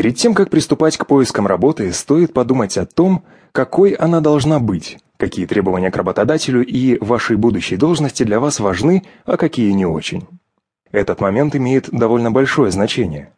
Перед 0.00 0.16
тем, 0.16 0.32
как 0.32 0.48
приступать 0.48 0.96
к 0.96 1.04
поискам 1.04 1.46
работы, 1.46 1.92
стоит 1.92 2.32
подумать 2.32 2.78
о 2.78 2.86
том, 2.86 3.22
какой 3.52 3.90
она 3.90 4.22
должна 4.22 4.58
быть, 4.58 4.96
какие 5.18 5.44
требования 5.44 5.90
к 5.90 5.96
работодателю 5.96 6.64
и 6.64 6.96
вашей 7.04 7.36
будущей 7.36 7.76
должности 7.76 8.22
для 8.22 8.40
вас 8.40 8.60
важны, 8.60 9.02
а 9.26 9.36
какие 9.36 9.72
не 9.72 9.84
очень. 9.84 10.26
Этот 10.90 11.20
момент 11.20 11.54
имеет 11.54 11.90
довольно 11.90 12.30
большое 12.30 12.70
значение. 12.70 13.34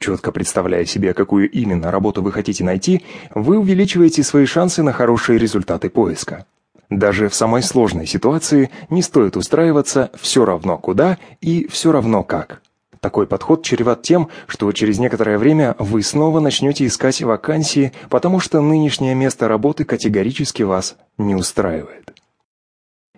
Четко 0.00 0.32
представляя 0.32 0.84
себе, 0.84 1.14
какую 1.14 1.48
именно 1.48 1.92
работу 1.92 2.22
вы 2.22 2.32
хотите 2.32 2.64
найти, 2.64 3.04
вы 3.32 3.56
увеличиваете 3.56 4.24
свои 4.24 4.46
шансы 4.46 4.82
на 4.82 4.92
хорошие 4.92 5.38
результаты 5.38 5.90
поиска. 5.90 6.44
Даже 6.90 7.28
в 7.28 7.36
самой 7.36 7.62
сложной 7.62 8.06
ситуации 8.06 8.70
не 8.90 9.00
стоит 9.00 9.36
устраиваться 9.36 10.10
все 10.20 10.44
равно 10.44 10.76
куда 10.76 11.18
и 11.40 11.68
все 11.68 11.92
равно 11.92 12.24
как. 12.24 12.62
Такой 13.04 13.26
подход 13.26 13.62
чреват 13.62 14.00
тем, 14.00 14.30
что 14.46 14.72
через 14.72 14.98
некоторое 14.98 15.36
время 15.36 15.76
вы 15.78 16.02
снова 16.02 16.40
начнете 16.40 16.86
искать 16.86 17.20
вакансии, 17.20 17.92
потому 18.08 18.40
что 18.40 18.62
нынешнее 18.62 19.14
место 19.14 19.46
работы 19.46 19.84
категорически 19.84 20.62
вас 20.62 20.96
не 21.18 21.34
устраивает. 21.34 22.14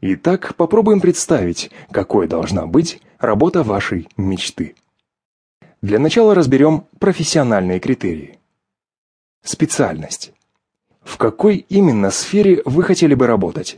Итак, 0.00 0.54
попробуем 0.54 1.02
представить, 1.02 1.70
какой 1.90 2.28
должна 2.28 2.64
быть 2.64 3.02
работа 3.18 3.62
вашей 3.62 4.08
мечты. 4.16 4.74
Для 5.82 5.98
начала 5.98 6.34
разберем 6.34 6.86
профессиональные 6.98 7.78
критерии. 7.78 8.38
Специальность. 9.42 10.32
В 11.02 11.18
какой 11.18 11.58
именно 11.68 12.10
сфере 12.10 12.62
вы 12.64 12.84
хотели 12.84 13.12
бы 13.12 13.26
работать? 13.26 13.76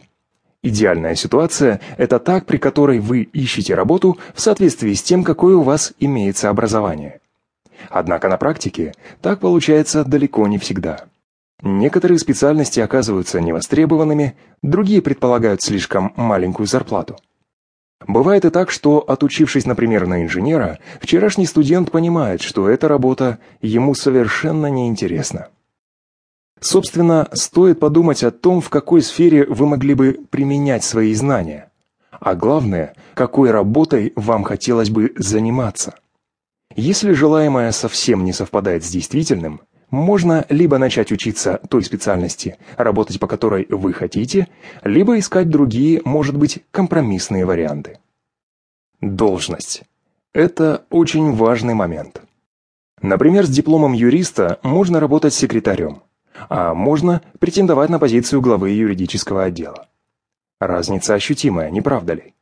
Идеальная 0.67 1.15
ситуация– 1.15 1.81
это 1.97 2.19
та, 2.19 2.41
при 2.41 2.57
которой 2.57 2.99
вы 2.99 3.23
ищете 3.23 3.77
работу 3.77 4.19
в 4.35 4.41
соответствии 4.41 4.95
с 4.95 5.03
тем, 5.03 5.23
какое 5.23 5.55
у 5.55 5.63
вас 5.63 5.93
имеется 6.01 6.51
образование. 6.51 7.21
Однако 7.89 8.29
на 8.29 8.37
практике 8.37 8.93
так 9.23 9.39
получается 9.39 10.05
далеко 10.05 10.45
не 10.49 10.59
всегда. 10.59 11.05
Некоторые 11.63 12.19
специальности 12.19 12.81
оказываются 12.81 13.41
невостребованными, 13.41 14.35
другие 14.61 15.03
предполагают 15.03 15.63
слишком 15.63 16.13
маленькую 16.17 16.67
зарплату. 16.67 17.17
Бывает 18.05 18.45
и 18.45 18.51
так, 18.51 18.73
что, 18.73 18.99
отучившись, 18.99 19.67
например, 19.67 20.09
на 20.09 20.25
инженера, 20.25 20.81
вчерашний 21.01 21.47
студент 21.47 21.93
понимает, 21.93 22.43
что 22.43 22.69
эта 22.69 22.89
работа 22.89 23.39
ему 23.63 23.95
совершенно 23.95 24.67
неинтересна. 24.67 25.47
Собственно, 26.61 27.29
стоит 27.33 27.79
подумать 27.79 28.25
о 28.25 28.31
том, 28.31 28.61
в 28.61 28.71
какой 28.71 29.03
сфере 29.03 29.45
вы 29.47 29.67
могли 29.67 29.95
бы 29.95 30.21
применять 30.31 30.85
свои 30.85 31.13
знания. 31.15 31.71
А 32.11 32.35
главное, 32.35 32.95
какой 33.15 33.51
работой 33.51 34.13
вам 34.17 34.43
хотелось 34.43 34.91
бы 34.91 35.13
заниматься. 35.17 35.95
Если 36.75 37.13
желаемое 37.13 37.73
совсем 37.73 38.25
не 38.25 38.33
совпадает 38.33 38.85
с 38.85 38.91
действительным, 38.91 39.61
можно 39.91 40.45
либо 40.49 40.79
начать 40.79 41.13
учиться 41.13 41.61
той 41.69 41.85
специальности, 41.85 42.57
работать 42.77 43.21
по 43.21 43.27
которой 43.27 43.67
вы 43.69 43.93
хотите, 43.93 44.49
либо 44.83 45.19
искать 45.19 45.49
другие, 45.49 46.01
может 46.05 46.37
быть, 46.37 46.65
компромиссные 46.71 47.45
варианты. 47.45 47.99
Должность. 49.01 49.85
Это 50.33 50.85
очень 50.91 51.33
важный 51.33 51.75
момент. 51.75 52.23
Например, 53.01 53.47
с 53.47 53.51
дипломом 53.51 53.93
юриста 53.93 54.59
можно 54.63 55.01
работать 55.01 55.35
секретарем 55.35 56.03
а 56.49 56.75
можно 56.75 57.23
претендовать 57.39 57.91
на 57.91 57.99
позицию 57.99 58.41
главы 58.41 58.71
юридического 58.71 59.45
отдела. 59.45 59.89
Разница 60.61 61.15
ощутимая, 61.15 61.71
не 61.71 61.81
правда 61.81 62.15
ли? 62.15 62.35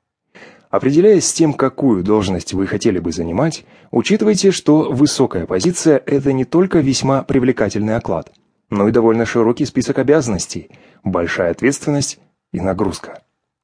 Определяясь 0.71 1.29
с 1.29 1.33
тем, 1.33 1.53
какую 1.53 2.03
должность 2.03 2.53
вы 2.53 2.67
хотели 2.67 2.99
бы 2.99 3.13
занимать, 3.13 3.65
учитывайте, 3.93 4.51
что 4.51 4.91
высокая 4.91 5.47
позиция– 5.47 6.03
это 6.07 6.33
не 6.33 6.45
только 6.45 6.81
весьма 6.81 7.23
привлекательный 7.23 7.95
оклад, 7.95 8.33
но 8.71 8.89
и 8.89 8.93
довольно 8.93 9.25
широкий 9.25 9.67
список 9.67 10.01
обязанностей, 10.01 10.71
большая 11.05 11.53
ответственность 11.53 12.19
и 12.53 12.61
нагрузка. 12.61 13.23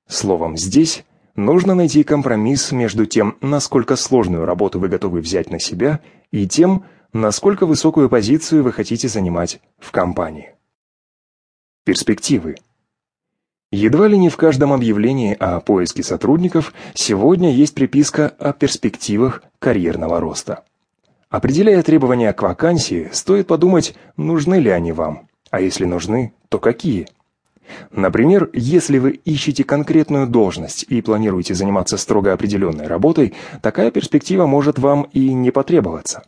Словом, 0.09 0.57
здесь 0.57 1.05
нужно 1.35 1.75
найти 1.75 2.05
компромисс 2.05 2.71
между 2.71 3.07
тем, 3.07 3.37
насколько 3.41 3.97
сложную 3.97 4.45
работу 4.45 4.79
вы 4.79 4.89
готовы 4.89 5.21
взять 5.21 5.51
на 5.51 5.59
себя, 5.59 5.99
и 6.31 6.47
тем, 6.47 6.85
насколько 7.13 7.67
высокую 7.67 8.09
позицию 8.09 8.63
вы 8.63 8.73
хотите 8.73 9.09
занимать 9.09 9.61
в 9.79 9.91
компании. 9.91 10.55
Перспективы. 11.85 12.57
Едва 13.73 14.09
ли 14.09 14.19
не 14.19 14.29
в 14.29 14.37
каждом 14.37 14.73
объявлении 14.73 15.37
о 15.39 15.61
поиске 15.61 16.03
сотрудников 16.03 16.75
сегодня 16.95 17.53
есть 17.53 17.75
приписка 17.75 18.29
о 18.39 18.53
перспективах 18.53 19.43
карьерного 19.59 20.21
роста. 20.21 20.65
Определяя 21.29 21.83
требования 21.83 22.33
к 22.33 22.43
вакансии, 22.43 23.09
стоит 23.13 23.47
подумать, 23.47 23.95
нужны 24.17 24.57
ли 24.57 24.71
они 24.71 24.91
вам, 24.91 25.29
а 25.51 25.61
если 25.61 25.85
нужны, 25.85 26.35
то 26.49 26.59
какие. 26.59 27.07
Например, 27.93 28.51
если 28.53 28.99
вы 28.99 29.13
ищете 29.25 29.63
конкретную 29.63 30.27
должность 30.27 30.85
и 30.89 31.01
планируете 31.01 31.55
заниматься 31.55 31.97
строго 31.97 32.33
определенной 32.33 32.89
работой, 32.89 33.35
такая 33.63 33.93
перспектива 33.93 34.47
может 34.47 34.81
вам 34.81 35.05
и 35.13 35.33
не 35.33 35.53
потребоваться. 35.53 36.25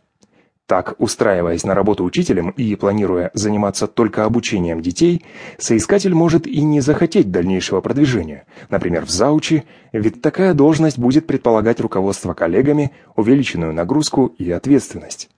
Так, 0.65 0.95
устраиваясь 0.97 1.65
на 1.65 1.75
работу 1.75 2.05
учителем 2.05 2.51
и 2.51 2.75
планируя 2.75 3.31
заниматься 3.33 3.85
только 3.85 4.23
обучением 4.23 4.81
детей, 4.81 5.25
соискатель 5.57 6.13
может 6.13 6.47
и 6.47 6.61
не 6.61 6.79
захотеть 6.79 7.31
дальнейшего 7.31 7.81
продвижения, 7.81 8.45
например, 8.69 9.05
в 9.05 9.09
заучи, 9.09 9.65
ведь 9.91 10.21
такая 10.21 10.53
должность 10.53 10.97
будет 10.97 11.27
предполагать 11.27 11.81
руководство 11.81 12.33
коллегами, 12.33 12.91
увеличенную 13.17 13.73
нагрузку 13.73 14.27
и 14.37 14.49
ответственность. 14.51 15.29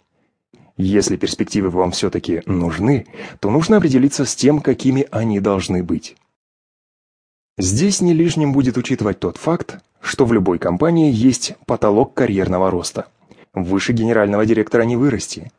Если 0.77 1.15
перспективы 1.15 1.69
вам 1.69 1.91
все-таки 1.91 2.43
нужны, 2.45 3.07
то 3.39 3.49
нужно 3.49 3.77
определиться 3.77 4.25
с 4.25 4.35
тем, 4.35 4.61
какими 4.61 5.07
они 5.09 5.39
должны 5.39 5.81
быть. 5.81 6.15
Здесь 7.57 7.99
не 7.99 8.13
лишним 8.13 8.51
будет 8.51 8.77
учитывать 8.77 9.19
тот 9.19 9.37
факт, 9.37 9.79
что 10.01 10.25
в 10.25 10.33
любой 10.33 10.59
компании 10.59 11.11
есть 11.11 11.55
потолок 11.65 12.13
карьерного 12.13 12.69
роста– 12.69 13.07
Выше 13.55 13.93
генерального 13.93 14.45
директора 14.45 14.83
не 14.83 14.97
вырасти. 14.97 15.51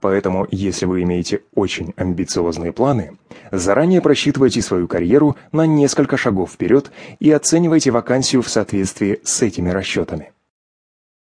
Поэтому, 0.00 0.46
если 0.50 0.86
вы 0.86 1.02
имеете 1.02 1.42
очень 1.54 1.94
амбициозные 1.96 2.72
планы, 2.72 3.16
заранее 3.52 4.00
просчитывайте 4.00 4.60
свою 4.60 4.88
карьеру 4.88 5.36
на 5.52 5.66
несколько 5.66 6.16
шагов 6.16 6.52
вперед 6.52 6.90
и 7.20 7.30
оценивайте 7.30 7.92
вакансию 7.92 8.42
в 8.42 8.48
соответствии 8.48 9.20
с 9.22 9.40
этими 9.42 9.70
расчетами. 9.70 10.32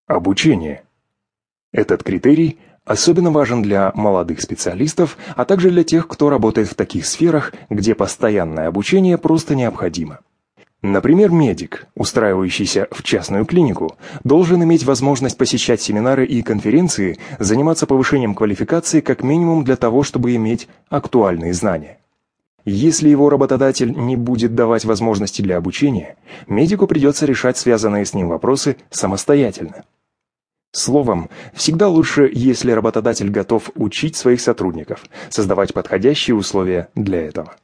Обучение. 0.07 0.85
Этот 1.73 2.03
критерий 2.03 2.59
особенно 2.85 3.31
важен 3.31 3.63
для 3.63 3.91
молодых 3.95 4.43
специалистов, 4.43 5.17
а 5.37 5.47
также 5.47 5.71
для 5.71 5.85
тех, 5.85 6.07
кто 6.07 6.29
работает 6.29 6.69
в 6.69 6.75
таких 6.75 7.07
сферах, 7.07 7.55
где 7.71 7.95
постоянное 7.95 8.69
обучение 8.69 9.17
просто 9.17 9.55
необходимо. 9.55 10.21
Например, 10.85 11.31
медик, 11.31 11.87
устраивающийся 11.95 12.89
в 12.91 13.03
частную 13.03 13.47
клинику, 13.47 13.97
должен 14.23 14.63
иметь 14.65 14.85
возможность 14.85 15.39
посещать 15.39 15.81
семинары 15.81 16.27
и 16.27 16.43
конференции, 16.43 17.19
заниматься 17.39 17.87
повышением 17.87 18.35
квалификации 18.35 19.01
как 19.01 19.23
минимум 19.23 19.65
для 19.65 19.77
того, 19.77 20.03
чтобы 20.03 20.35
иметь 20.37 20.69
актуальные 20.91 21.55
знания. 21.55 22.01
Если 22.67 23.09
его 23.09 23.31
работодатель 23.31 23.93
не 23.93 24.17
будет 24.17 24.55
давать 24.55 24.85
возможности 24.85 25.41
для 25.41 25.57
обучения, 25.57 26.17
медику 26.49 26.87
придется 26.87 27.25
решать 27.25 27.57
связанные 27.57 28.05
с 28.05 28.13
ним 28.13 28.29
вопросы 28.29 28.77
самостоятельно. 28.91 29.85
Словом, 30.73 31.31
всегда 31.55 31.89
лучше, 31.89 32.31
если 32.31 32.73
работодатель 32.73 33.31
готов 33.31 33.71
учить 33.75 34.17
своих 34.17 34.43
сотрудников, 34.43 35.07
создавать 35.31 35.73
подходящие 35.73 36.37
условия 36.37 36.89
для 36.95 37.23
этого. 37.23 37.57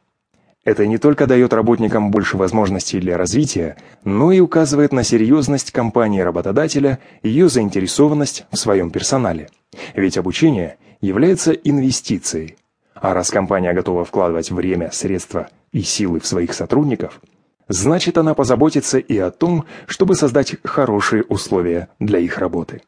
Это 0.64 0.86
не 0.86 0.98
только 0.98 1.26
дает 1.26 1.54
работникам 1.54 2.10
больше 2.10 2.36
возможностей 2.36 3.00
для 3.00 3.16
развития, 3.16 3.76
но 4.04 4.30
и 4.30 4.40
указывает 4.40 4.92
на 4.92 5.02
серьезность 5.04 5.70
компании-работодателя 5.70 6.98
ее 7.22 7.48
заинтересованность 7.48 8.44
в 8.50 8.56
своем 8.56 8.90
персонале. 8.90 9.48
Ведь 9.94 10.18
обучение 10.18 10.76
является 11.00 11.52
инвестицией. 11.52 12.56
А 12.94 13.14
раз 13.14 13.30
компания 13.30 13.72
готова 13.72 14.04
вкладывать 14.04 14.50
время, 14.50 14.90
средства 14.92 15.48
и 15.72 15.80
силы 15.80 16.20
в 16.20 16.26
своих 16.26 16.52
сотрудников, 16.52 17.22
значит 17.68 18.18
она 18.18 18.34
позаботится 18.34 18.98
и 18.98 19.16
о 19.16 19.30
том, 19.30 19.64
чтобы 19.86 20.14
создать 20.14 20.56
хорошие 20.64 21.22
условия 21.22 21.88
для 21.98 22.18
их 22.18 22.36
работы. 22.36 22.82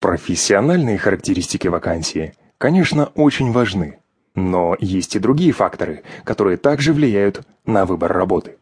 Профессиональные 0.00 0.98
характеристики 0.98 1.68
вакансии, 1.68 2.34
конечно, 2.58 3.06
очень 3.14 3.52
важны. 3.52 3.98
Но 4.36 4.76
есть 4.78 5.16
и 5.16 5.18
другие 5.18 5.52
факторы, 5.52 6.02
которые 6.22 6.58
также 6.58 6.92
влияют 6.92 7.40
на 7.64 7.86
выбор 7.86 8.12
работы. 8.12 8.58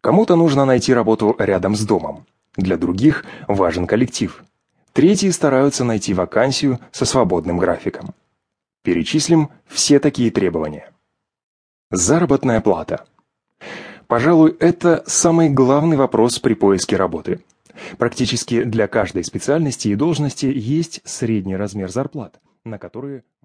Кому-то 0.00 0.36
нужно 0.36 0.64
найти 0.64 0.92
работу 0.92 1.34
рядом 1.38 1.76
с 1.76 1.86
домом. 1.86 2.26
Для 2.56 2.76
других 2.76 3.24
важен 3.46 3.86
коллектив. 3.86 4.44
Третьи 4.92 5.30
стараются 5.30 5.84
найти 5.84 6.12
вакансию 6.14 6.80
со 6.90 7.04
свободным 7.04 7.58
графиком. 7.58 8.10
Перечислим 8.82 9.50
все 9.66 9.98
такие 10.00 10.30
требования. 10.30 10.90
Заработная 11.90 12.60
плата. 12.60 13.04
Пожалуй, 14.08 14.56
это 14.58 15.04
самый 15.06 15.48
главный 15.48 15.96
вопрос 15.96 16.40
при 16.40 16.54
поиске 16.54 16.96
работы. 16.96 17.40
Практически 17.98 18.64
для 18.64 18.88
каждой 18.88 19.24
специальности 19.24 19.88
и 19.88 19.94
должности 19.94 20.46
есть 20.46 21.00
средний 21.04 21.56
размер 21.56 21.88
зарплат 21.88 22.40
на 22.64 22.78
которые 22.78 23.24